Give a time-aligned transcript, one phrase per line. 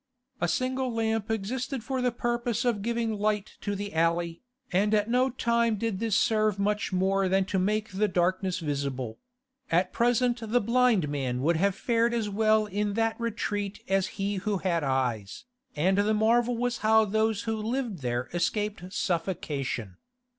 [0.41, 4.41] A single lamp existed for the purpose of giving light to the alley,
[4.73, 9.19] and at no time did this serve much more than to make darkness visible;
[9.69, 14.37] at present the blind man would have fared as well in that retreat as he
[14.37, 15.45] who had eyes,
[15.75, 19.97] and the marvel was how those who lived there escaped suffocation.